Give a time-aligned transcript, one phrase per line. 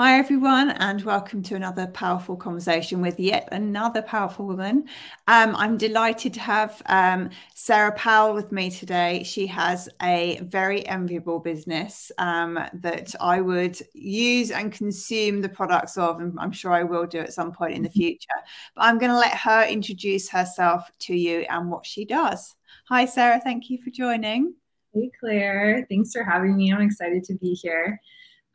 [0.00, 4.84] Hi, everyone, and welcome to another powerful conversation with yet another powerful woman.
[5.26, 9.24] Um, I'm delighted to have um, Sara Powell with me today.
[9.24, 15.98] She has a very enviable business um, that I would use and consume the products
[15.98, 17.98] of, and I'm sure I will do at some point in the mm-hmm.
[17.98, 18.28] future.
[18.76, 22.54] But I'm going to let her introduce herself to you and what she does.
[22.88, 23.40] Hi, Sara.
[23.40, 24.54] Thank you for joining.
[24.94, 25.84] Hey, Claire.
[25.88, 26.72] Thanks for having me.
[26.72, 28.00] I'm excited to be here.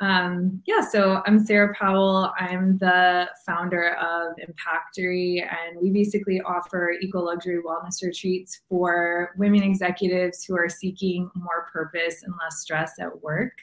[0.03, 2.33] Um, yeah, so I'm Sara Powell.
[2.37, 9.63] I'm the founder of Impactury, and we basically offer eco luxury wellness retreats for women
[9.63, 13.53] executives who are seeking more purpose and less stress at work.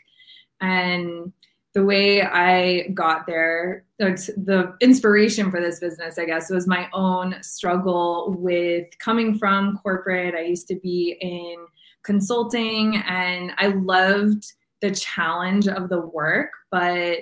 [0.62, 1.30] And
[1.74, 7.36] the way I got there, the inspiration for this business, I guess, was my own
[7.42, 10.34] struggle with coming from corporate.
[10.34, 11.66] I used to be in
[12.02, 17.18] consulting and I loved the challenge of the work, but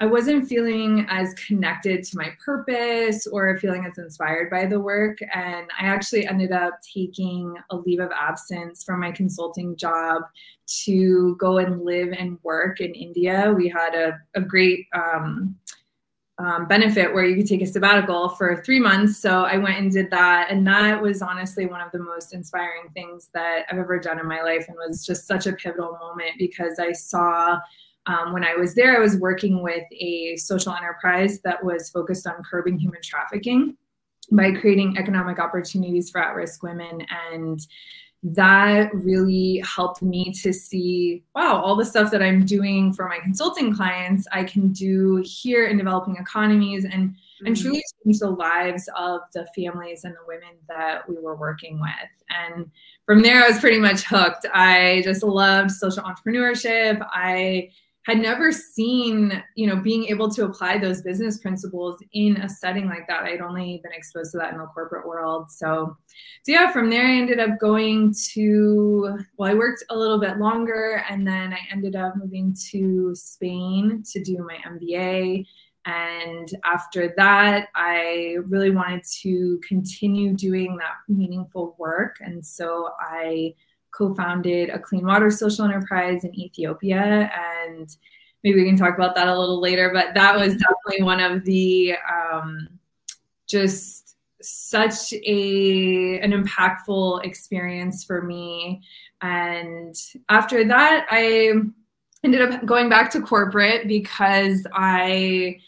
[0.00, 5.18] I wasn't feeling as connected to my purpose or feeling as inspired by the work.
[5.32, 10.22] And I actually ended up taking a leave of absence from my consulting job
[10.84, 13.54] to go and live and work in India.
[13.56, 15.56] We had a, a great um,
[16.38, 19.18] um, benefit where you could take a sabbatical for three months.
[19.18, 20.50] So I went and did that.
[20.50, 24.26] And that was honestly one of the most inspiring things that I've ever done in
[24.26, 27.58] my life and was just such a pivotal moment because I saw
[28.06, 32.26] um, when I was there, I was working with a social enterprise that was focused
[32.26, 33.76] on curbing human trafficking
[34.30, 37.06] by creating economic opportunities for at risk women.
[37.32, 37.60] And
[38.24, 43.18] that really helped me to see wow all the stuff that i'm doing for my
[43.18, 47.14] consulting clients i can do here in developing economies and
[47.44, 47.46] mm-hmm.
[47.46, 51.80] and truly change the lives of the families and the women that we were working
[51.80, 51.90] with.
[52.30, 52.70] And
[53.06, 54.46] from there i was pretty much hooked.
[54.52, 57.06] I just loved social entrepreneurship.
[57.10, 57.70] I
[58.04, 62.86] had never seen, you know, being able to apply those business principles in a setting
[62.86, 63.22] like that.
[63.22, 65.50] I'd only been exposed to that in the corporate world.
[65.50, 65.96] So,
[66.42, 70.38] so yeah, from there I ended up going to, well, I worked a little bit
[70.38, 75.46] longer and then I ended up moving to Spain to do my MBA.
[75.86, 82.16] And after that, I really wanted to continue doing that meaningful work.
[82.20, 83.54] And so I
[83.96, 87.30] co-founded a clean water social enterprise in Ethiopia
[87.68, 87.96] and
[88.42, 90.54] maybe we can talk about that a little later but that was
[90.88, 92.68] definitely one of the um,
[93.46, 94.04] just
[94.44, 98.82] such a an impactful experience for me.
[99.22, 99.94] And
[100.28, 101.54] after that I
[102.22, 105.58] ended up going back to corporate because I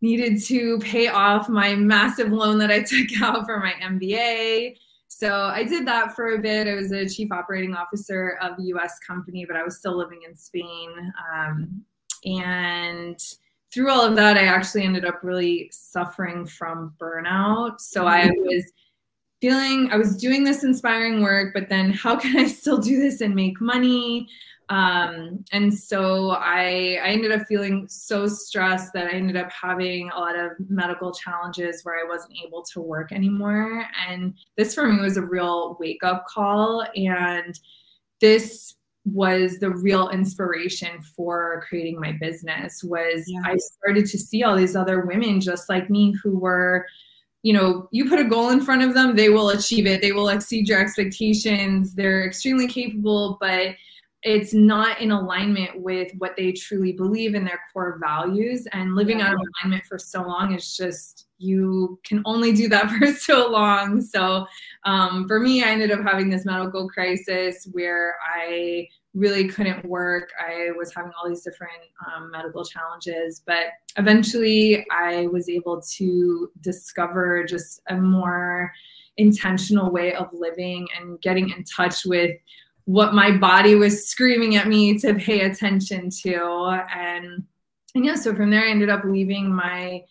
[0.00, 4.76] needed to pay off my massive loan that I took out for my MBA
[5.22, 6.66] so I did that for a bit.
[6.66, 10.22] I was a chief operating officer of a US company, but I was still living
[10.28, 11.12] in Spain.
[11.32, 11.84] Um,
[12.24, 13.16] and
[13.72, 17.80] through all of that, I actually ended up really suffering from burnout.
[17.80, 18.42] So I mm-hmm.
[18.42, 18.64] was
[19.40, 23.20] feeling I was doing this inspiring work, but then how can I still do this
[23.20, 24.26] and make money?
[24.72, 30.08] Um, and so I, I ended up feeling so stressed that I ended up having
[30.08, 33.84] a lot of medical challenges where I wasn't able to work anymore.
[34.08, 36.86] And this for me was a real wake up call.
[36.96, 37.60] And
[38.22, 43.40] this was the real inspiration for creating my business was yeah.
[43.44, 46.86] I started to see all these other women just like me who were
[47.42, 50.00] you know, you put a goal in front of them, they will achieve it.
[50.00, 51.92] They will exceed your expectations.
[51.92, 53.74] They're extremely capable, but
[54.22, 58.66] it's not in alignment with what they truly believe in their core values.
[58.72, 59.28] And living yeah.
[59.28, 63.50] out of alignment for so long is just you can only do that for so
[63.50, 64.00] long.
[64.00, 64.46] So
[64.84, 70.30] um, for me i ended up having this medical crisis where i really couldn't work.
[70.40, 71.72] I was having all these different
[72.06, 73.66] um, medical challenges but
[73.96, 78.72] eventually i was able to discover just a more
[79.18, 82.36] intentional way of living and getting in touch with
[82.84, 86.84] what my body was screaming at me to pay attention to.
[86.94, 87.44] And,
[87.94, 90.02] and yeah, so from there, I ended up leaving my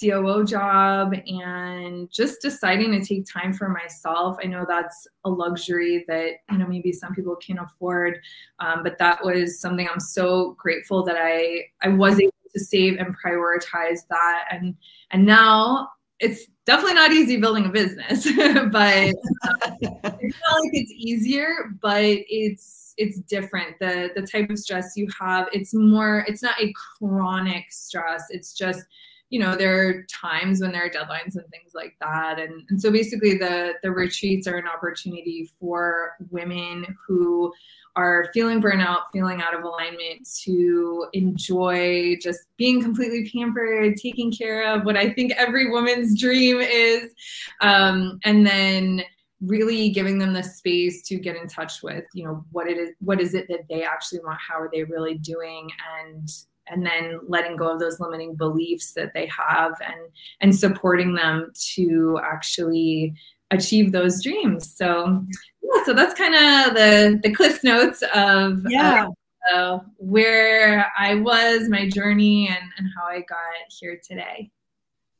[0.00, 4.36] COO job and just deciding to take time for myself.
[4.42, 8.20] I know that's a luxury that you know maybe some people can't afford,
[8.60, 12.98] um, but that was something I'm so grateful that I I was able to save
[12.98, 14.44] and prioritize that.
[14.50, 14.76] And
[15.10, 15.88] and now
[16.20, 18.24] it's definitely not easy building a business,
[18.70, 23.78] but uh, it's not like it's easier, but it's it's different.
[23.80, 28.26] The the type of stress you have, it's more, it's not a chronic stress.
[28.28, 28.84] It's just
[29.30, 32.38] you know there are times when there are deadlines and things like that.
[32.38, 37.52] And, and so basically the the retreats are an opportunity for women who
[37.96, 44.72] are feeling burnout feeling out of alignment to enjoy just being completely pampered taking care
[44.72, 47.10] of what i think every woman's dream is.
[47.60, 49.02] Um, and then
[49.40, 52.90] really giving them the space to get in touch with you know what it is
[53.00, 55.70] what is it that they actually want how are they really doing
[56.00, 56.28] and
[56.70, 60.10] and then letting go of those limiting beliefs that they have and
[60.40, 63.14] and supporting them to actually
[63.50, 64.74] achieve those dreams.
[64.76, 65.38] So yeah
[65.84, 69.08] so that's kind of the the cliff notes of yeah.
[69.52, 73.38] uh, where i was my journey and and how i got
[73.80, 74.50] here today.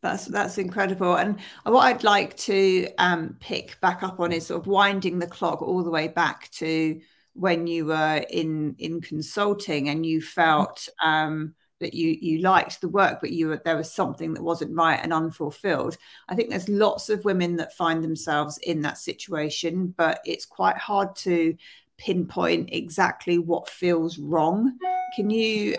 [0.00, 1.16] That's that's incredible.
[1.16, 5.26] And what I'd like to um, pick back up on is sort of winding the
[5.26, 7.00] clock all the way back to
[7.38, 12.88] when you were in in consulting and you felt um, that you you liked the
[12.88, 15.96] work, but you were, there was something that wasn't right and unfulfilled.
[16.28, 20.76] I think there's lots of women that find themselves in that situation, but it's quite
[20.76, 21.56] hard to
[21.96, 24.78] pinpoint exactly what feels wrong.
[25.16, 25.76] Can you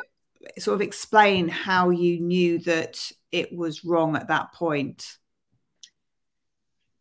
[0.58, 5.18] sort of explain how you knew that it was wrong at that point?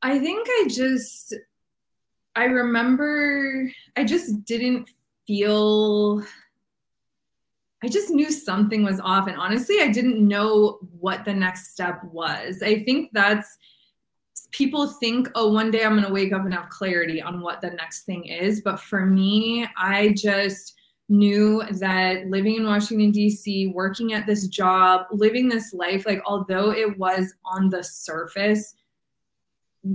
[0.02, 1.34] I think I just,
[2.36, 4.88] I remember I just didn't
[5.26, 6.22] feel,
[7.82, 9.26] I just knew something was off.
[9.26, 12.62] And honestly, I didn't know what the next step was.
[12.62, 13.58] I think that's,
[14.50, 17.60] people think, oh, one day I'm going to wake up and have clarity on what
[17.60, 18.62] the next thing is.
[18.62, 20.74] But for me, I just,
[21.08, 26.70] knew that living in Washington, D.C., working at this job, living this life, like, although
[26.70, 28.74] it was on the surface,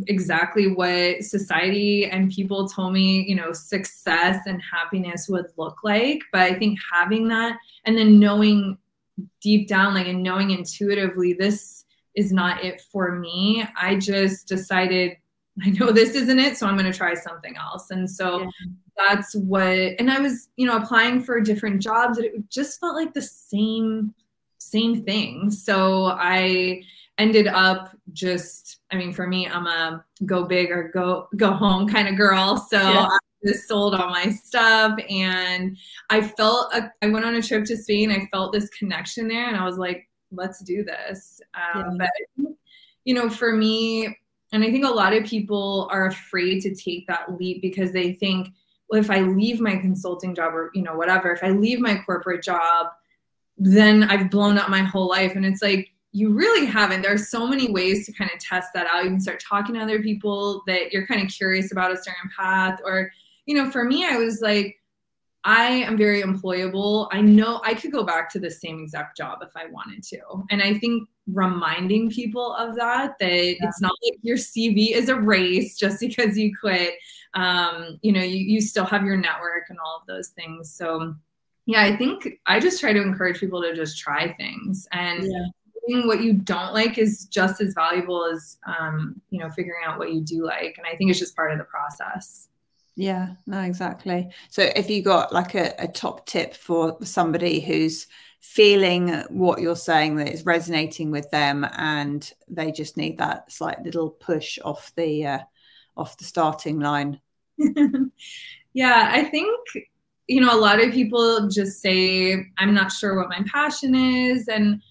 [0.08, 6.22] exactly what society and people told me, you know, success and happiness would look like.
[6.32, 8.78] But I think having that and then knowing
[9.42, 11.86] deep down, like, and knowing intuitively, this
[12.16, 15.18] is not it for me, I just decided
[15.62, 17.92] I know this isn't it, so I'm going to try something else.
[17.92, 18.50] And so yeah.
[18.98, 22.96] that's what, and I was, you know, applying for different jobs and it just felt
[22.96, 24.14] like the same,
[24.58, 25.52] same thing.
[25.52, 26.82] So I
[27.18, 31.88] ended up just, I mean, for me, I'm a go big or go, go home
[31.88, 32.58] kind of girl.
[32.58, 33.06] So yeah.
[33.06, 35.78] I just sold all my stuff and
[36.10, 38.12] I felt, a, I went on a trip to Spain.
[38.12, 41.40] I felt this connection there and I was like, let's do this.
[41.54, 42.08] Um, yeah.
[42.38, 42.54] But,
[43.06, 44.18] you know, for me,
[44.52, 48.14] and I think a lot of people are afraid to take that leap because they
[48.14, 48.50] think,
[48.90, 52.00] well, if I leave my consulting job or, you know, whatever, if I leave my
[52.06, 52.88] corporate job,
[53.58, 55.36] then I've blown up my whole life.
[55.36, 57.02] And it's like, you really haven't.
[57.02, 59.04] There are so many ways to kind of test that out.
[59.04, 62.30] You can start talking to other people that you're kind of curious about a certain
[62.38, 62.80] path.
[62.86, 63.12] Or,
[63.48, 64.80] you know, for me, I was like,
[65.44, 67.10] I am very employable.
[67.12, 70.20] I know I could go back to the same exact job if I wanted to.
[70.52, 73.56] And I think reminding people of that, that yeah.
[73.60, 76.94] it's not like your CV is erased just because you quit.
[77.34, 80.72] Um, you know, you, you still have your network and all of those things.
[80.72, 81.16] So,
[81.66, 84.88] yeah, I think I just try to encourage people to just try things.
[84.92, 85.46] And yeah.
[85.88, 90.14] What you don't like is just as valuable as, um, you know, figuring out what
[90.14, 90.76] you do like.
[90.78, 92.48] And I think it's just part of the process.
[92.96, 94.30] Yeah, no, exactly.
[94.50, 98.08] So if you got like a, a top tip for somebody who's
[98.40, 103.82] feeling what you're saying that is resonating with them and they just need that slight
[103.84, 105.40] little push off the uh,
[105.98, 107.20] off the starting line.
[108.74, 109.50] yeah, I think
[110.28, 114.48] you know a lot of people just say I'm not sure what my passion is
[114.48, 114.82] and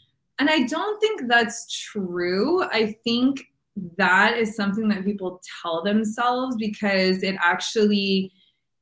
[0.43, 2.65] and I don't think that's true.
[2.65, 3.45] I think
[3.97, 8.33] that is something that people tell themselves because it actually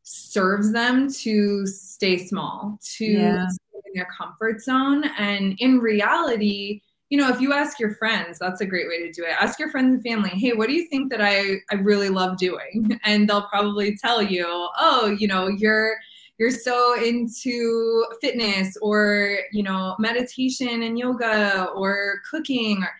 [0.02, 3.46] serves them to stay small, to yeah.
[3.74, 5.04] in their comfort zone.
[5.18, 9.12] And in reality, you know, if you ask your friends, that's a great way to
[9.12, 9.34] do it.
[9.38, 12.38] Ask your friends and family, hey, what do you think that I, I really love
[12.38, 12.98] doing?
[13.04, 15.98] And they'll probably tell you, oh, you know, you're
[16.40, 22.90] you're so into fitness or you know meditation and yoga or cooking or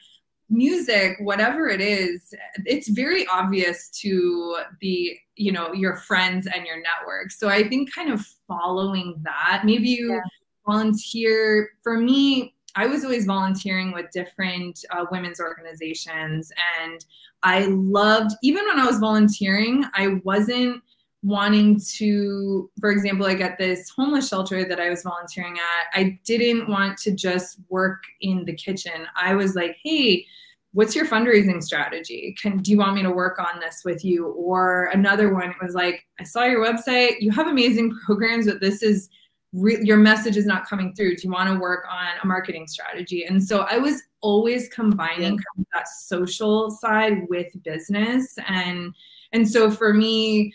[0.51, 2.35] music whatever it is
[2.67, 7.93] it's very obvious to the you know your friends and your network so i think
[7.93, 10.21] kind of following that maybe you yeah.
[10.67, 17.05] volunteer for me i was always volunteering with different uh, women's organizations and
[17.45, 20.83] i loved even when i was volunteering i wasn't
[21.23, 26.19] wanting to for example like at this homeless shelter that i was volunteering at i
[26.25, 29.07] didn't want to just work in the kitchen.
[29.17, 30.25] I was like hey
[30.73, 32.35] what's your fundraising strategy?
[32.41, 34.29] Can do you want me to work on this with you?
[34.29, 37.17] Or another one was like i saw your website.
[37.21, 39.11] You have amazing programs but this is
[39.53, 41.17] re- your message is not coming through.
[41.17, 43.25] Do you want to work on a marketing strategy?
[43.25, 48.39] And so i was always combining kind of that social side with business.
[48.49, 48.95] And
[49.33, 50.55] and so for me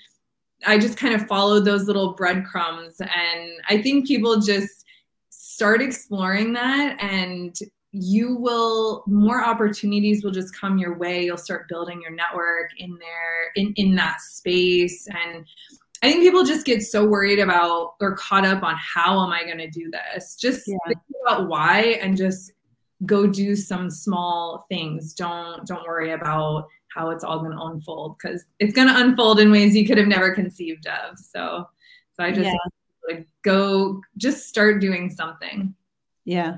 [0.65, 4.86] i just kind of followed those little breadcrumbs and i think people just
[5.29, 7.55] start exploring that and
[7.91, 12.98] you will more opportunities will just come your way you'll start building your network in
[13.00, 15.45] there in in that space and
[16.03, 19.43] I think people just get so worried about or caught up on how am I
[19.43, 20.36] going to do this?
[20.36, 20.75] Just yeah.
[20.88, 22.51] think about why and just
[23.05, 25.13] go do some small things.
[25.13, 29.40] Don't don't worry about how it's all going to unfold because it's going to unfold
[29.40, 31.20] in ways you could have never conceived of.
[31.20, 31.68] So
[32.14, 32.56] so I just yeah.
[33.08, 35.75] like go just start doing something.
[36.24, 36.58] Yeah.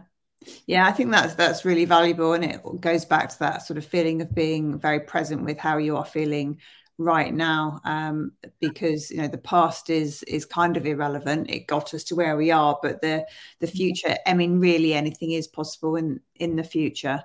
[0.68, 3.86] Yeah, I think that's that's really valuable, and it goes back to that sort of
[3.86, 6.60] feeling of being very present with how you are feeling
[7.00, 11.94] right now um, because you know the past is is kind of irrelevant it got
[11.94, 13.26] us to where we are but the
[13.60, 13.78] the mm-hmm.
[13.78, 17.24] future i mean really anything is possible in in the future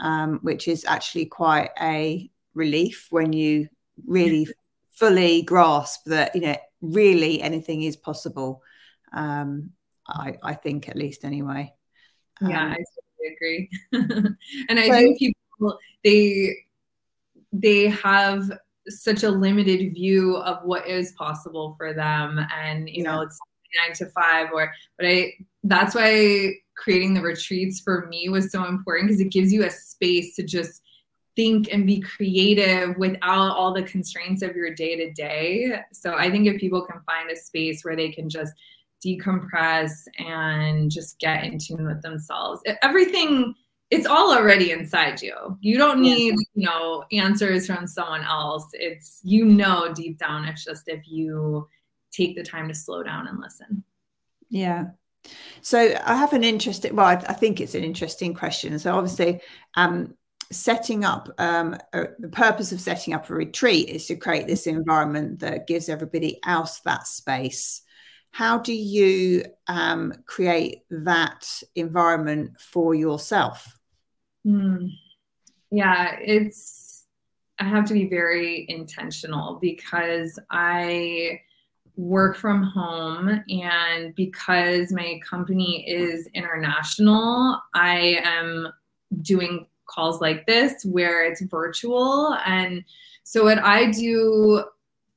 [0.00, 3.68] um, which is actually quite a relief when you
[4.06, 4.48] really
[4.94, 8.62] fully grasp that you know really anything is possible.
[9.12, 9.70] Um,
[10.06, 11.72] i i think at least anyway.
[12.40, 13.70] Yeah um, i totally agree.
[14.68, 16.56] And i so, think people they
[17.52, 18.50] they have
[18.88, 23.12] such a limited view of what is possible for them and you yeah.
[23.12, 23.38] know it's
[23.76, 25.32] nine to five or but i
[25.64, 29.70] that's why creating the retreats for me was so important because it gives you a
[29.70, 30.82] space to just
[31.38, 36.28] think and be creative without all the constraints of your day to day so i
[36.28, 38.52] think if people can find a space where they can just
[39.04, 43.54] decompress and just get in tune with themselves everything
[43.90, 45.56] it's all already inside you.
[45.60, 48.68] You don't need, you know, answers from someone else.
[48.74, 51.66] It's you know deep down it's just if you
[52.10, 53.82] take the time to slow down and listen.
[54.50, 54.88] Yeah.
[55.62, 58.78] So I have an interesting well, I, I think it's an interesting question.
[58.78, 59.40] So obviously
[59.74, 60.14] um
[60.50, 64.66] setting up um, a, the purpose of setting up a retreat is to create this
[64.66, 67.82] environment that gives everybody else that space
[68.30, 73.78] how do you um, create that environment for yourself
[74.46, 74.90] Mm.
[75.70, 77.04] Yeah, it's,
[77.58, 81.40] I have to be very intentional because I
[81.96, 88.68] work from home and because my company is international, I am
[89.22, 92.38] doing calls like this where it's virtual.
[92.46, 92.84] And
[93.24, 94.64] so, what I do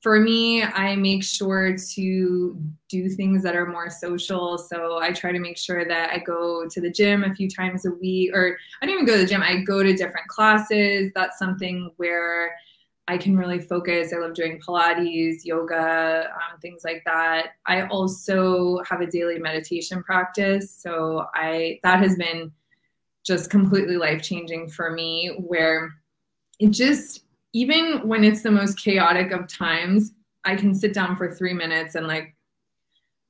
[0.01, 2.59] for me, I make sure to
[2.89, 4.57] do things that are more social.
[4.57, 7.85] So I try to make sure that I go to the gym a few times
[7.85, 11.11] a week, or I don't even go to the gym, I go to different classes.
[11.13, 12.55] That's something where
[13.07, 14.11] I can really focus.
[14.11, 17.49] I love doing Pilates, yoga, um, things like that.
[17.67, 20.71] I also have a daily meditation practice.
[20.71, 22.51] So I that has been
[23.25, 25.93] just completely life changing for me where
[26.59, 27.23] it just
[27.53, 30.13] even when it's the most chaotic of times,
[30.45, 32.35] I can sit down for three minutes and like,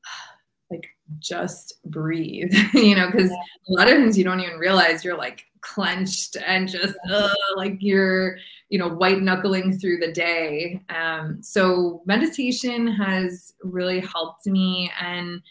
[0.71, 0.87] like
[1.19, 5.45] just breathe, you know, because a lot of times you don't even realize you're like
[5.61, 8.37] clenched and just uh, like you're,
[8.69, 10.81] you know, white knuckling through the day.
[10.89, 14.91] Um, so meditation has really helped me.
[14.99, 15.41] And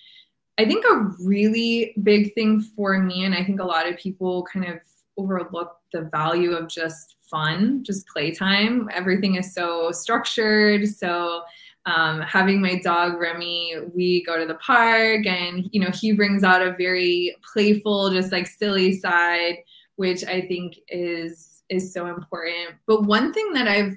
[0.61, 4.47] I think a really big thing for me, and I think a lot of people
[4.53, 4.81] kind of
[5.17, 8.87] overlook the value of just fun, just playtime.
[8.93, 10.87] Everything is so structured.
[10.87, 11.45] So
[11.87, 16.45] um, having my dog Remy, we go to the park and you know he brings
[16.45, 19.57] out a very playful, just like silly side,
[19.97, 22.77] which I think is is so important.
[22.87, 23.97] But one thing that I've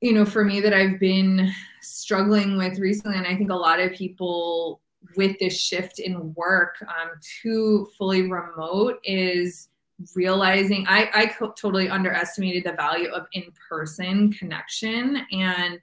[0.00, 1.48] you know for me that I've been
[1.80, 4.80] struggling with recently, and I think a lot of people
[5.16, 7.10] with this shift in work um,
[7.42, 9.68] to fully remote is
[10.14, 11.26] realizing I, I
[11.60, 15.80] totally underestimated the value of in-person connection and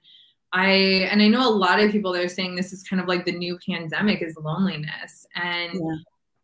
[0.52, 0.68] I
[1.10, 3.24] and I know a lot of people that are saying this is kind of like
[3.24, 5.96] the new pandemic is loneliness and yeah.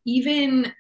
[0.07, 0.73] even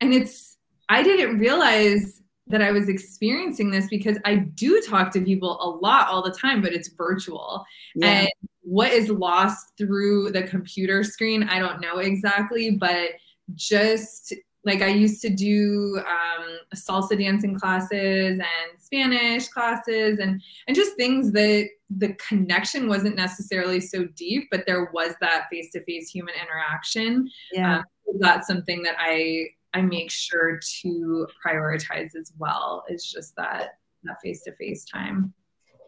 [0.00, 0.56] and it's
[0.88, 5.68] I didn't realize that I was experiencing this because I do talk to people a
[5.68, 7.64] lot all the time but it's virtual
[7.94, 8.22] yeah.
[8.22, 8.28] and
[8.70, 13.10] what is lost through the computer screen I don't know exactly but
[13.54, 14.32] just
[14.64, 20.96] like I used to do um, salsa dancing classes and Spanish classes and and just
[20.96, 26.10] things that the connection wasn't necessarily so deep, but there was that face to face
[26.10, 27.30] human interaction.
[27.52, 27.84] Yeah, um,
[28.18, 32.84] that's something that I I make sure to prioritize as well.
[32.90, 35.32] Is just that that face to face time.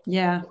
[0.07, 0.43] Yeah.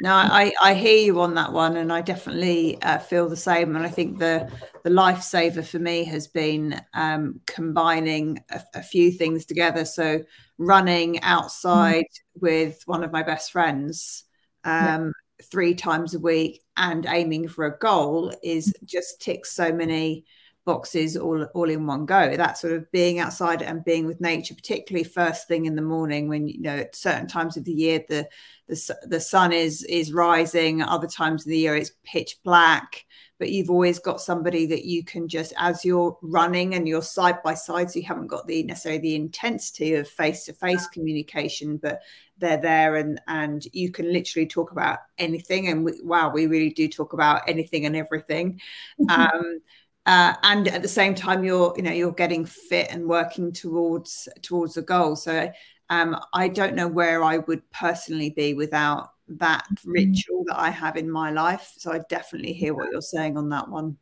[0.00, 3.74] No, I, I hear you on that one, and I definitely uh, feel the same.
[3.74, 4.50] And I think the
[4.84, 9.84] the lifesaver for me has been um, combining a, a, few things together.
[9.84, 10.22] So
[10.58, 12.40] running outside mm-hmm.
[12.40, 14.24] with one of my best friends
[14.64, 15.46] um, yeah.
[15.50, 20.24] three times a week and aiming for a goal is just ticks so many
[20.66, 22.36] boxes all all in one go.
[22.36, 26.28] That sort of being outside and being with nature particularly first thing in the morning
[26.28, 28.28] when you know at certain times of the year the
[28.68, 33.06] the, the sun is is rising other times of the year it's pitch black.
[33.38, 37.42] But you've always got somebody that you can just as you're running and you're side
[37.44, 41.76] by side so you haven't got the necessarily the intensity of face to face communication
[41.76, 42.00] but
[42.38, 45.68] they're there and and you can literally talk about anything.
[45.68, 48.60] And we, wow we really do talk about anything and everything.
[49.08, 49.60] Um
[50.06, 54.28] uh, and at the same time you're you know you're getting fit and working towards
[54.42, 55.16] towards the goal.
[55.16, 55.50] So
[55.90, 59.90] um, i don't know where i would personally be without that mm-hmm.
[59.90, 61.72] ritual that i have in my life.
[61.76, 63.96] So i definitely hear what you're saying on that one.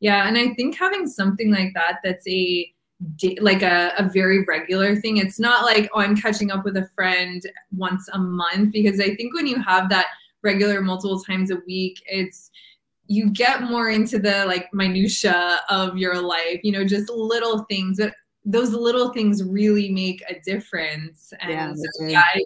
[0.00, 2.72] Yeah and i think having something like that that's a
[3.40, 5.18] like a, a very regular thing.
[5.18, 7.42] It's not like oh i'm catching up with a friend
[7.76, 10.06] once a month because i think when you have that
[10.42, 12.50] regular multiple times a week it's
[13.08, 17.96] you get more into the like minutia of your life you know just little things
[17.98, 18.12] but
[18.48, 21.32] those little things really make a difference.
[21.40, 22.44] And yeah, so, yeah I,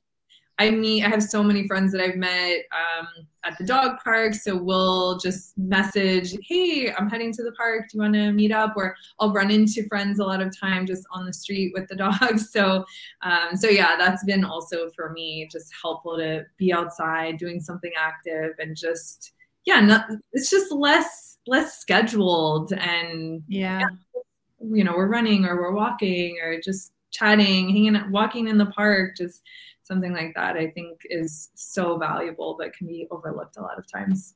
[0.58, 3.06] I meet i have so many friends that i've met um,
[3.44, 4.34] at the dog park.
[4.34, 7.88] So we'll just message hey i'm heading to the park.
[7.88, 8.74] Do you want to meet up?
[8.76, 11.96] Or i'll run into friends a lot of time just on the street with the
[12.06, 12.84] dogs so
[13.22, 17.92] um, so yeah that's been also for me just helpful to be outside doing something
[17.96, 19.32] active and just
[19.64, 23.80] yeah, not, it's just less less scheduled and yeah.
[23.80, 24.20] yeah,
[24.60, 29.16] you know, we're running or we're walking or just chatting, hanging, walking in the park,
[29.16, 29.42] just
[29.82, 30.56] something like that.
[30.56, 34.34] I think is so valuable, but can be overlooked a lot of times.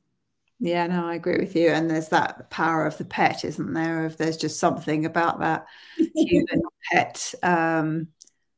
[0.59, 1.69] Yeah, no, I agree with you.
[1.69, 4.05] And there's that power of the pet, isn't there?
[4.05, 5.67] If there's just something about that
[6.15, 8.07] human pet, um,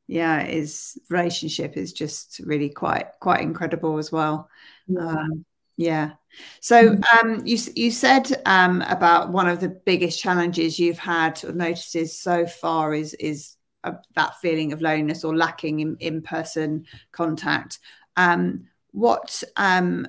[0.08, 4.50] yeah, is relationship is just really quite quite incredible as well.
[4.88, 5.02] Yeah.
[5.02, 5.46] Um,
[5.80, 6.12] yeah.
[6.60, 7.30] So mm-hmm.
[7.30, 12.20] um, you you said um, about one of the biggest challenges you've had or notices
[12.20, 17.80] so far is is uh, that feeling of loneliness or lacking in in person contact.
[18.18, 20.06] Um, what um,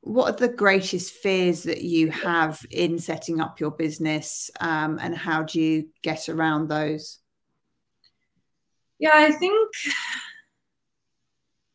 [0.00, 5.14] what are the greatest fears that you have in setting up your business, um, and
[5.14, 7.18] how do you get around those?
[8.98, 9.68] Yeah, I think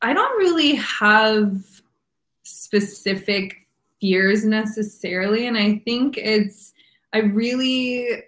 [0.01, 1.74] I don't really have
[2.45, 3.55] specific
[3.99, 5.47] fears necessarily.
[5.47, 6.73] And I think it's,
[7.13, 8.23] I really,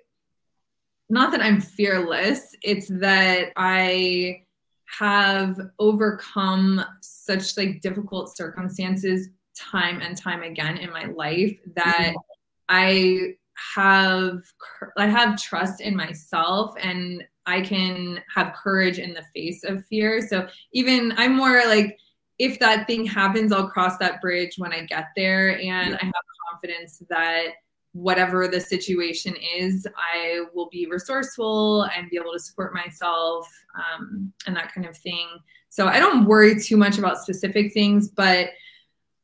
[1.10, 4.44] not that I'm fearless, it's that I
[4.86, 12.18] have overcome such like difficult circumstances time and time again in my life that mm-hmm.
[12.70, 13.34] I
[13.76, 14.44] have
[14.98, 20.26] I have trust in myself and I can have courage in the face of fear.
[20.28, 21.98] So even I'm more like
[22.39, 25.58] if that thing happens, I'll cross that bridge when I get there.
[25.58, 25.97] And yeah.
[26.02, 26.13] I have
[26.52, 27.47] confidence that
[27.93, 34.32] whatever the situation is, I will be resourceful and be able to support myself um,
[34.45, 35.28] and that kind of thing.
[35.69, 38.50] So I don't worry too much about specific things, but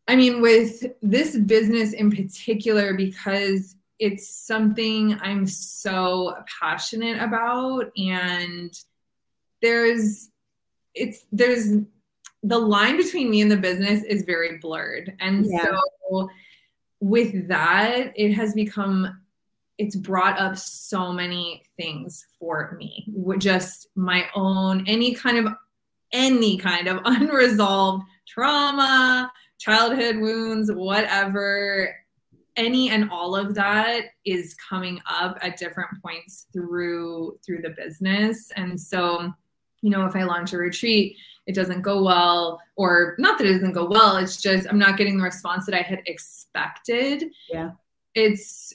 [0.08, 8.74] I mean, with this business in particular, because it's something I'm so passionate about, and
[9.62, 10.30] there's
[10.94, 11.78] it's there's
[12.44, 15.16] the line between me and the business is very blurred.
[15.20, 15.66] And yeah.
[15.66, 16.30] so
[17.00, 19.20] with that, it has become
[19.80, 23.08] it's brought up so many things for me.
[23.40, 25.54] Just my own any kind of
[26.12, 31.96] any kind of unresolved trauma, childhood wounds, whatever,
[32.56, 38.52] any and all of that is coming up at different points through through the business.
[38.56, 39.34] And so,
[39.82, 43.54] you know, if I launch a retreat, it doesn't go well or not that it
[43.54, 47.26] doesn't go well it's just i'm not getting the response that i had expected.
[47.50, 47.72] Yeah.
[48.16, 48.74] It's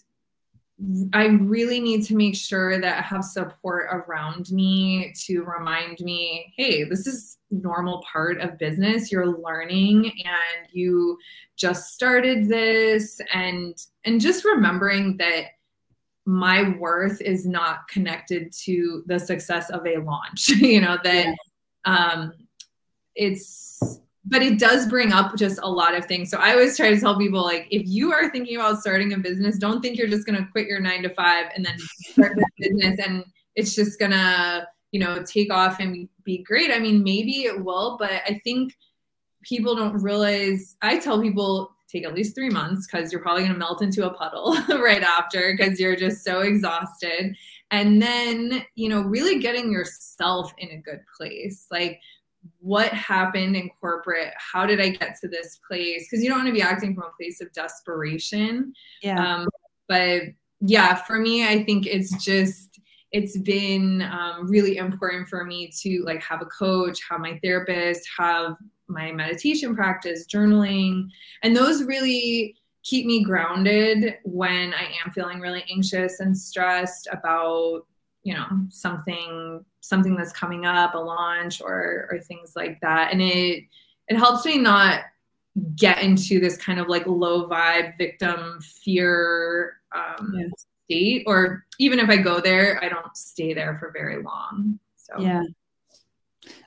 [1.13, 6.55] i really need to make sure that i have support around me to remind me
[6.57, 9.11] hey this is normal part of business.
[9.11, 11.19] You're learning and you
[11.57, 13.21] just started this.
[13.33, 15.45] And and just remembering that
[16.27, 21.33] my worth is not connected to the success of a launch you know that yeah.
[21.87, 22.35] um
[23.19, 26.31] it's but it does bring up just a lot of things.
[26.31, 29.19] So I always try to tell people like if you are thinking about starting a
[29.19, 31.79] business, don't think you're just going to quit your 9 to 5 and then
[32.11, 36.71] start this business and it's just going to, you know, take off and be great.
[36.71, 38.77] I mean, maybe it will, but I think
[39.43, 43.55] people don't realize I tell people take at least three months because you're probably going
[43.55, 47.35] to melt into a puddle right after because you're just so exhausted.
[47.71, 51.67] And then, you know, really getting yourself in a good place.
[51.71, 52.01] Like,
[52.61, 54.33] what happened in corporate?
[54.37, 56.07] How did I get to this place?
[56.09, 58.73] Because you don't want to be acting from a place of desperation.
[59.03, 59.23] Yeah.
[59.23, 59.49] Um,
[59.89, 60.23] but
[60.61, 62.81] yeah, for me, I think it's just,
[63.13, 68.09] it's been um, really important for me to like have a coach, have my therapist,
[68.19, 68.57] have
[68.89, 71.07] my meditation practice, journaling,
[71.43, 77.83] and those really keep me grounded when I am feeling really anxious and stressed about
[78.23, 83.13] you know something something that's coming up a launch or or things like that.
[83.13, 83.65] And it
[84.09, 85.03] it helps me not
[85.77, 90.53] get into this kind of like low vibe victim fear um,
[90.87, 94.79] state or even if i go there i don't stay there for very long.
[94.97, 95.21] So.
[95.21, 95.43] Yeah.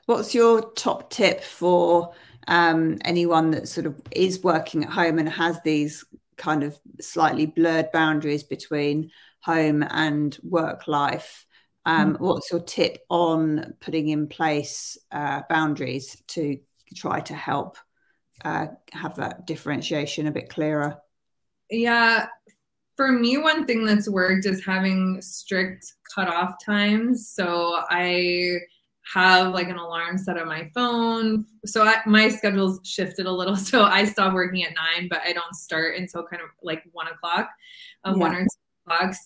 [0.06, 2.12] What's your top tip for
[2.48, 6.04] um, anyone that sort of is working at home and has these
[6.36, 9.10] kind of slightly blurred boundaries between
[9.42, 11.46] home and work life?
[11.84, 12.24] Um, mm-hmm.
[12.24, 16.58] What's your tip on putting in place uh, boundaries to
[16.94, 17.76] try to help
[18.44, 20.98] uh, have that differentiation a bit clearer?
[21.70, 22.26] Yeah,
[22.96, 27.30] for me, one thing that's worked is having strict cutoff times.
[27.30, 28.58] So I
[29.12, 31.44] have like an alarm set on my phone.
[31.64, 33.56] So I, my schedule's shifted a little.
[33.62, 37.08] So I stop working at nine, but I don't start until kind of like one
[37.08, 37.48] o'clock,
[38.04, 38.20] uh, yeah.
[38.20, 38.46] one or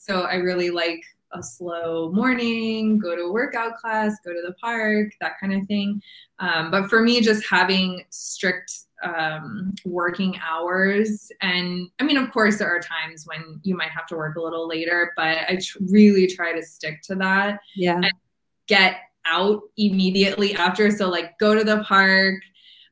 [0.05, 4.55] So I really like a slow morning, go to a workout class, go to the
[4.55, 6.01] park, that kind of thing.
[6.39, 12.59] Um, but for me, just having strict um, working hours, and I mean, of course,
[12.59, 15.79] there are times when you might have to work a little later, but I tr-
[15.91, 17.61] really try to stick to that.
[17.75, 18.01] Yeah.
[18.67, 20.91] get out immediately after.
[20.91, 22.41] So like go to the park.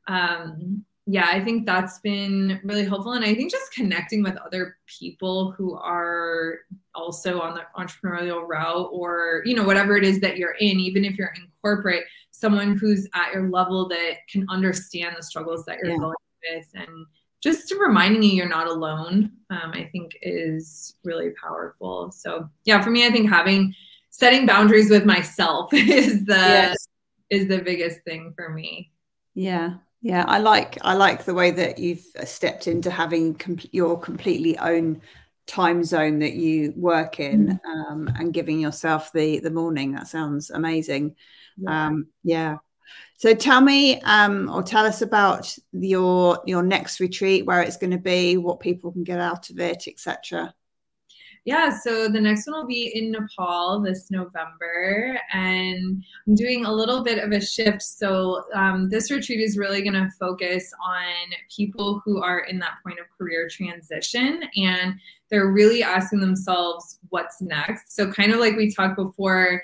[0.07, 3.12] Um, yeah, I think that's been really helpful.
[3.12, 6.60] And I think just connecting with other people who are
[6.94, 11.04] also on the entrepreneurial route or, you know, whatever it is that you're in, even
[11.04, 15.78] if you're in corporate, someone who's at your level that can understand the struggles that
[15.78, 15.98] you're yeah.
[15.98, 16.14] going
[16.50, 17.06] with and
[17.42, 22.10] just reminding you you're not alone, um, I think is really powerful.
[22.12, 23.74] So yeah, for me, I think having
[24.14, 26.88] setting boundaries with myself is the yes.
[27.30, 28.92] is the biggest thing for me
[29.34, 33.98] yeah yeah i like i like the way that you've stepped into having com- your
[33.98, 35.00] completely own
[35.46, 37.68] time zone that you work in mm.
[37.68, 41.16] um, and giving yourself the the morning that sounds amazing
[41.56, 42.56] yeah, um, yeah.
[43.16, 47.90] so tell me um, or tell us about your your next retreat where it's going
[47.90, 50.54] to be what people can get out of it etc
[51.44, 56.72] yeah, so the next one will be in Nepal this November, and I'm doing a
[56.72, 57.83] little bit of a shift.
[57.83, 61.04] So um, this retreat is really going to focus on
[61.54, 64.94] people who are in that point of career transition, and
[65.28, 67.94] they're really asking themselves what's next.
[67.94, 69.62] So kind of like we talked before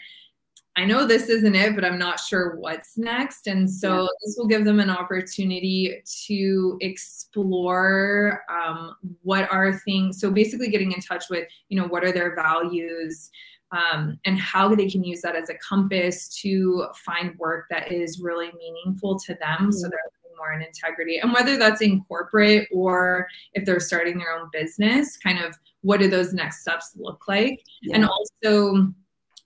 [0.81, 3.47] I know this isn't it, but I'm not sure what's next.
[3.47, 4.09] And so yeah.
[4.25, 10.19] this will give them an opportunity to explore um, what are things.
[10.21, 13.31] So basically, getting in touch with, you know, what are their values
[13.73, 18.21] um, and how they can use that as a compass to find work that is
[18.21, 19.59] really meaningful to them.
[19.59, 19.73] Mm-hmm.
[19.73, 20.01] So they're
[20.39, 21.19] more in integrity.
[21.19, 26.01] And whether that's in corporate or if they're starting their own business, kind of what
[26.01, 27.63] do those next steps look like?
[27.83, 27.97] Yeah.
[27.97, 28.93] And also,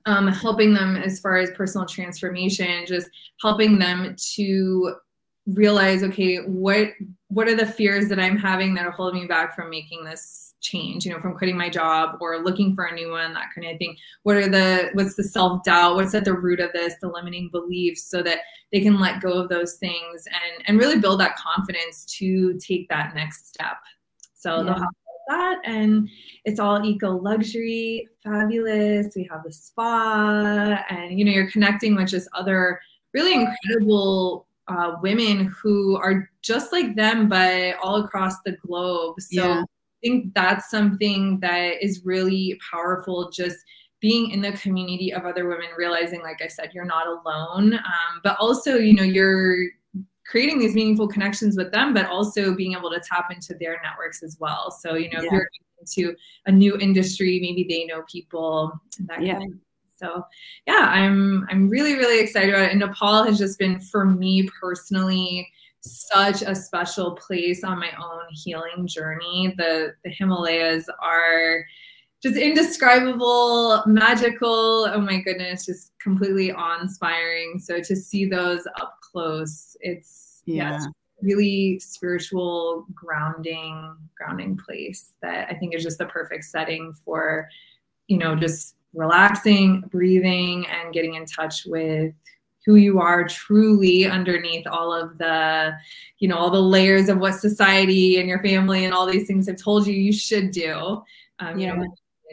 [0.07, 3.09] um, helping them as far as personal transformation, just
[3.41, 4.95] helping them to
[5.47, 6.89] realize, okay, what
[7.29, 10.55] what are the fears that I'm having that are holding me back from making this
[10.61, 11.05] change?
[11.05, 13.79] You know, from quitting my job or looking for a new one, that kind of
[13.79, 13.97] thing.
[14.23, 15.97] What are the what's the self doubt?
[15.97, 16.95] What's at the root of this?
[17.01, 18.39] The limiting beliefs, so that
[18.73, 22.89] they can let go of those things and and really build that confidence to take
[22.89, 23.77] that next step.
[24.35, 24.63] So yeah.
[24.65, 24.95] they'll have
[25.29, 25.59] that.
[25.65, 26.09] And
[26.45, 29.15] it's all eco luxury fabulous.
[29.17, 32.81] We have the spa and you know you're connecting with just other
[33.13, 39.21] really incredible uh, women who are just like them but all across the globe.
[39.21, 39.61] So yeah.
[39.61, 39.65] i
[40.03, 43.59] think that's something that is really powerful just
[44.01, 47.75] being in the community of other women realizing like i said you're not alone.
[47.75, 49.69] Um, but also you know you're
[50.27, 54.23] creating these meaningful connections with them, but also being able to tap into their networks
[54.23, 54.71] as well.
[54.71, 55.27] So, you know, yeah.
[55.27, 55.49] if you're
[55.81, 58.73] into a new industry, maybe they know people
[59.07, 59.39] that yeah.
[59.39, 59.59] kind of
[59.97, 60.25] so
[60.67, 62.71] yeah, I'm I'm really, really excited about it.
[62.73, 65.49] And Nepal has just been for me personally
[65.81, 69.55] such a special place on my own healing journey.
[69.57, 71.65] The the Himalayas are
[72.25, 74.89] just indescribable, magical.
[74.91, 77.59] Oh my goodness, just completely awe-inspiring.
[77.59, 80.87] So to see those up close, it's yeah, yeah it's
[81.21, 87.47] really spiritual grounding grounding place that I think is just the perfect setting for,
[88.09, 92.15] you know, just relaxing, breathing, and getting in touch with
[92.65, 95.75] who you are truly underneath all of the
[96.21, 99.47] you know all the layers of what society and your family and all these things
[99.47, 101.03] have told you you should do
[101.41, 101.85] um, you know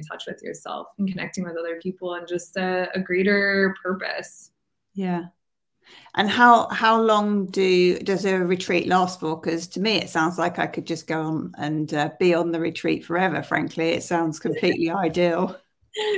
[0.02, 4.52] in touch with yourself and connecting with other people and just a, a greater purpose
[4.94, 5.26] yeah
[6.16, 9.40] and how how long do does a retreat last for?
[9.40, 12.52] Because to me, it sounds like I could just go on and uh, be on
[12.52, 13.42] the retreat forever.
[13.44, 15.58] Frankly, it sounds completely ideal.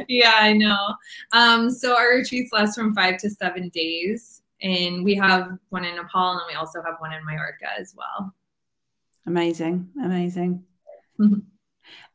[0.07, 0.95] Yeah, I know.
[1.31, 5.95] Um, so our retreats last from five to seven days, and we have one in
[5.95, 8.33] Nepal, and then we also have one in Majorca as well.
[9.25, 10.63] Amazing, amazing.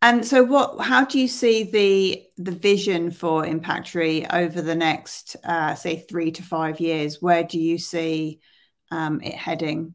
[0.00, 0.80] And so, what?
[0.80, 6.30] How do you see the the vision for Impactury over the next, uh, say, three
[6.32, 7.20] to five years?
[7.20, 8.40] Where do you see
[8.90, 9.94] um, it heading?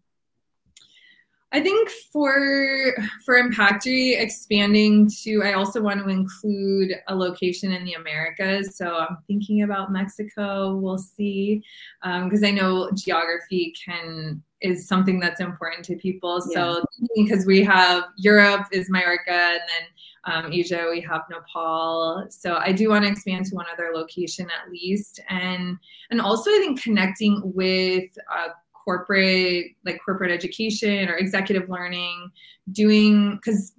[1.53, 7.85] I think for for Impactury expanding to, I also want to include a location in
[7.85, 8.75] the Americas.
[8.75, 10.75] So I'm thinking about Mexico.
[10.75, 11.63] We'll see,
[12.01, 16.41] because um, I know geography can is something that's important to people.
[16.49, 16.73] Yeah.
[16.73, 16.85] So
[17.15, 19.85] because we have Europe is Majorca, and then
[20.45, 22.25] um, Asia we have Nepal.
[22.31, 25.77] So I do want to expand to one other location at least, and
[26.09, 28.09] and also I think connecting with.
[28.35, 28.49] Uh,
[28.83, 32.31] corporate like corporate education or executive learning
[32.71, 33.73] doing because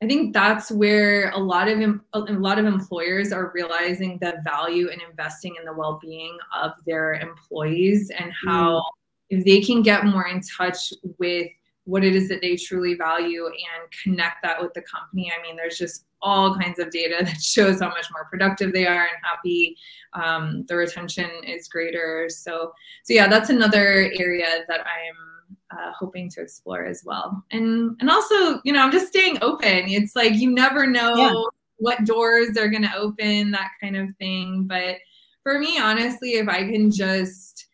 [0.00, 4.88] I think that's where a lot of a lot of employers are realizing the value
[4.88, 8.82] in investing in the well-being of their employees and how mm.
[9.30, 11.48] if they can get more in touch with
[11.84, 15.32] what it is that they truly value and connect that with the company.
[15.36, 18.86] I mean, there's just all kinds of data that shows how much more productive they
[18.86, 19.76] are and happy.
[20.14, 22.28] Um, the retention is greater.
[22.28, 22.72] So,
[23.04, 27.44] so yeah, that's another area that I'm uh, hoping to explore as well.
[27.50, 29.88] And and also, you know, I'm just staying open.
[29.88, 31.42] It's like you never know yeah.
[31.76, 34.64] what doors are going to open, that kind of thing.
[34.64, 34.96] But
[35.42, 37.68] for me, honestly, if I can just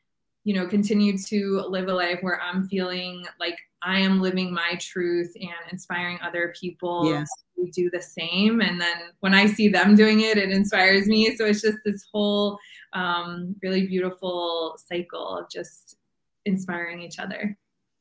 [0.45, 4.77] you know continue to live a life where i'm feeling like I am living my
[4.81, 7.29] truth and inspiring other people yes.
[7.57, 8.61] to do the same.
[8.61, 11.37] And then when I see them doing it, it inspires me.
[11.37, 12.59] So it's just this whole
[12.93, 15.97] um, really beautiful cycle of just
[16.45, 17.57] inspiring each other.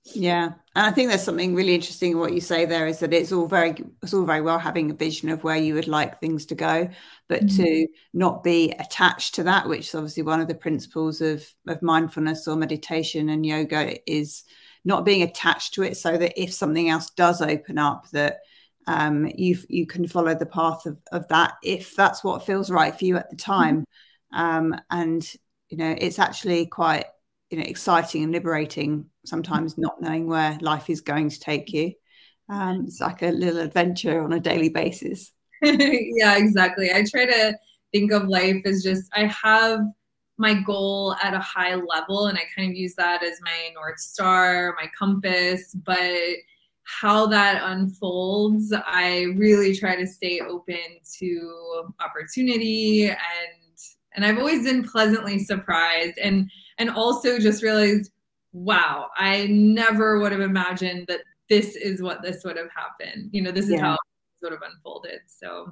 [0.06, 3.14] Yeah, and I think there's something really interesting in what you say there is that
[3.14, 6.20] it's all very it's all very well having a vision of where you would like
[6.20, 6.90] things to go,
[7.30, 7.64] but mm-hmm.
[7.64, 11.82] to not be attached to that, which is obviously one of the principles of of
[11.82, 14.44] mindfulness or meditation and yoga is
[14.86, 18.40] not being attached to it so that if something else does open up that
[18.86, 22.98] um, you you can follow the path of, of that if that's what feels right
[22.98, 23.86] for you at the time.
[24.34, 25.26] Um, and
[25.70, 27.06] you know it's actually quite
[27.50, 31.94] you know exciting and liberating sometimes not knowing where life is going to take you.
[32.50, 35.32] Um, it's like a little adventure on a daily basis.
[35.64, 36.92] Yeah exactly.
[36.92, 37.58] I try to
[37.94, 39.80] think of life as just i have
[40.38, 44.00] my goal at a high level and i kind of use that as my north
[44.00, 46.12] star my compass but
[46.84, 53.18] how that unfolds i really try to stay open to opportunity and
[54.16, 58.12] and i've always been pleasantly surprised and and also just realized
[58.52, 63.42] wow i never would have imagined that this is what this would have happened you
[63.42, 63.82] know this is yeah.
[63.82, 64.00] how it
[64.42, 65.72] would have unfolded so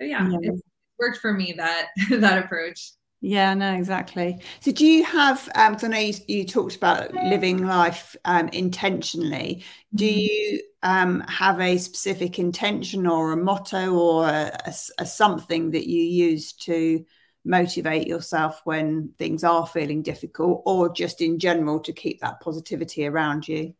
[0.00, 0.38] so yeah, yeah.
[0.42, 0.62] it's
[0.98, 2.92] worked for me that that approach
[3.24, 4.40] yeah, no, exactly.
[4.58, 5.48] So, do you have?
[5.54, 9.64] Um, I know you, you talked about living life um, intentionally.
[9.94, 10.18] Do mm-hmm.
[10.18, 15.88] you um, have a specific intention or a motto or a, a, a, something that
[15.88, 17.04] you use to
[17.44, 23.06] motivate yourself when things are feeling difficult, or just in general to keep that positivity
[23.06, 23.72] around you?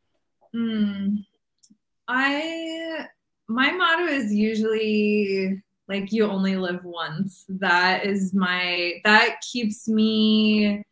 [0.54, 1.26] Mm,
[2.06, 3.08] I
[3.48, 10.82] my motto is usually like you only live once that is my that keeps me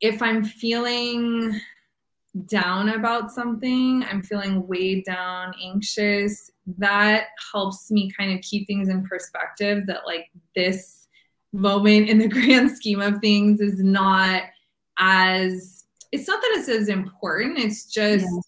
[0.00, 1.58] if i'm feeling
[2.46, 8.88] down about something i'm feeling weighed down anxious that helps me kind of keep things
[8.88, 11.08] in perspective that like this
[11.52, 14.42] moment in the grand scheme of things is not
[14.98, 18.40] as it's not that it's as important it's just yeah.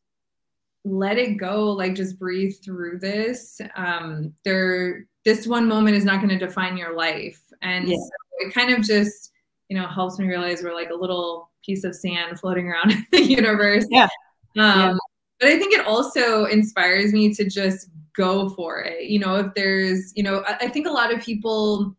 [0.85, 6.17] let it go like just breathe through this um there this one moment is not
[6.17, 7.43] going to define your life.
[7.63, 7.97] And yeah.
[7.97, 9.33] so it kind of just,
[9.69, 13.23] you know, helps me realize we're like a little piece of sand floating around the
[13.23, 13.87] universe.
[13.91, 14.05] Yeah.
[14.05, 14.09] Um,
[14.57, 14.95] yeah.
[15.39, 19.05] But I think it also inspires me to just go for it.
[19.05, 21.97] You know, if there's, you know, I, I think a lot of people,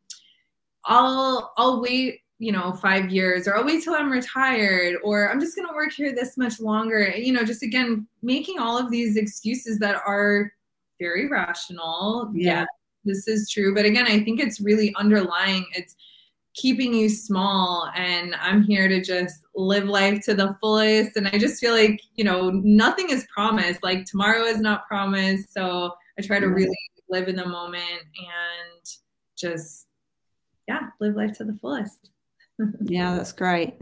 [0.86, 5.40] I'll, I'll wait you know, five years, or I'll wait till I'm retired, or I'm
[5.40, 7.08] just going to work here this much longer.
[7.16, 10.52] You know, just again, making all of these excuses that are
[11.00, 12.32] very rational.
[12.34, 12.66] Yeah.
[13.04, 13.74] This is true.
[13.74, 15.66] But again, I think it's really underlying.
[15.74, 15.96] It's,
[16.54, 21.38] keeping you small and i'm here to just live life to the fullest and i
[21.38, 26.22] just feel like you know nothing is promised like tomorrow is not promised so i
[26.22, 26.78] try to really
[27.10, 28.86] live in the moment and
[29.38, 29.88] just
[30.68, 32.10] yeah live life to the fullest
[32.82, 33.76] yeah that's great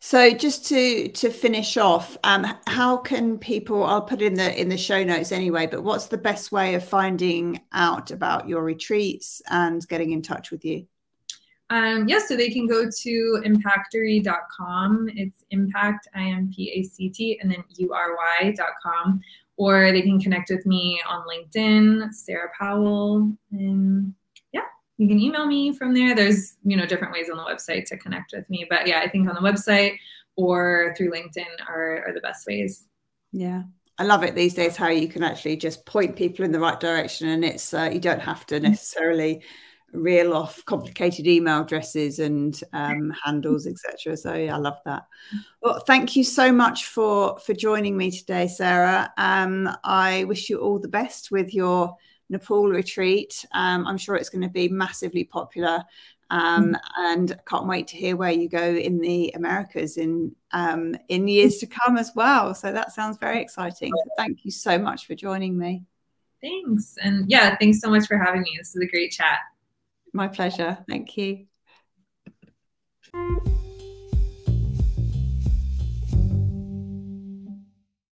[0.00, 4.68] so just to to finish off um how can people i'll put in the in
[4.68, 9.42] the show notes anyway but what's the best way of finding out about your retreats
[9.50, 10.86] and getting in touch with you
[11.68, 15.10] um, yeah, so they can go to impactury.com.
[15.14, 19.20] It's impact, I M P A C T, and then U R Y.com.
[19.56, 23.32] Or they can connect with me on LinkedIn, Sara Powell.
[23.50, 24.14] And
[24.98, 26.14] you can email me from there.
[26.14, 28.66] There's, you know, different ways on the website to connect with me.
[28.68, 29.96] But yeah, I think on the website
[30.36, 32.86] or through LinkedIn are, are the best ways.
[33.32, 33.64] Yeah.
[33.98, 36.78] I love it these days how you can actually just point people in the right
[36.78, 39.42] direction and it's uh, you don't have to necessarily
[39.92, 44.16] reel off complicated email addresses and um, handles, etc.
[44.16, 45.06] So yeah, I love that.
[45.62, 49.12] Well, thank you so much for for joining me today, Sara.
[49.16, 51.96] Um, I wish you all the best with your
[52.28, 53.44] Nepal retreat.
[53.52, 55.84] Um, I'm sure it's going to be massively popular.
[56.28, 56.80] Um, mm.
[56.98, 61.58] and can't wait to hear where you go in the Americas in um, in years
[61.58, 62.52] to come as well.
[62.52, 63.92] So that sounds very exciting.
[63.94, 65.84] So thank you so much for joining me.
[66.42, 68.54] Thanks, and yeah, thanks so much for having me.
[68.58, 69.38] This is a great chat.
[70.12, 70.78] My pleasure.
[70.88, 71.46] Thank you.